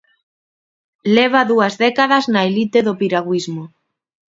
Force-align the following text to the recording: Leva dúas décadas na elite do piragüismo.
Leva 1.15 1.47
dúas 1.51 1.73
décadas 1.83 2.25
na 2.33 2.41
elite 2.49 2.79
do 2.87 2.93
piragüismo. 2.99 3.63